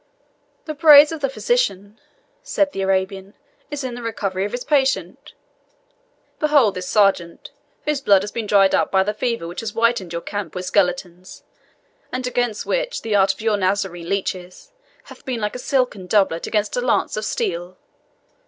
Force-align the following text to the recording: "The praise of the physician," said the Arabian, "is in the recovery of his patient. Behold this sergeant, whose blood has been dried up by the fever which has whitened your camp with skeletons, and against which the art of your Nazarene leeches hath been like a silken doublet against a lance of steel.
"The 0.65 0.73
praise 0.73 1.11
of 1.11 1.19
the 1.21 1.29
physician," 1.29 1.99
said 2.41 2.71
the 2.71 2.81
Arabian, 2.81 3.35
"is 3.69 3.83
in 3.83 3.93
the 3.93 4.01
recovery 4.01 4.45
of 4.45 4.51
his 4.51 4.63
patient. 4.63 5.33
Behold 6.39 6.73
this 6.73 6.87
sergeant, 6.87 7.51
whose 7.85 8.01
blood 8.01 8.23
has 8.23 8.31
been 8.31 8.47
dried 8.47 8.73
up 8.73 8.91
by 8.91 9.03
the 9.03 9.13
fever 9.13 9.47
which 9.47 9.59
has 9.59 9.73
whitened 9.73 10.11
your 10.11 10.23
camp 10.23 10.55
with 10.55 10.65
skeletons, 10.65 11.43
and 12.11 12.25
against 12.25 12.65
which 12.65 13.03
the 13.03 13.13
art 13.15 13.31
of 13.35 13.41
your 13.41 13.57
Nazarene 13.57 14.09
leeches 14.09 14.71
hath 15.03 15.23
been 15.23 15.39
like 15.39 15.55
a 15.55 15.59
silken 15.59 16.07
doublet 16.07 16.47
against 16.47 16.75
a 16.75 16.81
lance 16.81 17.15
of 17.15 17.23
steel. 17.23 17.77